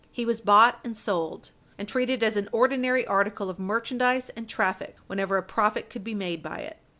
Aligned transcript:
He 0.11 0.25
was 0.25 0.41
bought 0.41 0.79
and 0.83 0.97
sold, 0.97 1.51
and 1.77 1.87
treated 1.87 2.23
as 2.23 2.35
an 2.35 2.49
ordinary 2.51 3.05
article 3.05 3.51
of 3.51 3.59
merchandise 3.59 4.29
and 4.29 4.49
traffic 4.49 4.95
whenever 5.05 5.37
a 5.37 5.43
profit 5.43 5.91
could 5.91 6.03
be 6.03 6.15
made 6.15 6.41
by 6.41 6.57
it. 6.61 6.79